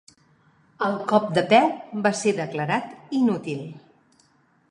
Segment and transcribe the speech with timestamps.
[0.85, 1.69] El cop de peu
[2.07, 3.61] va ser declarat inútil.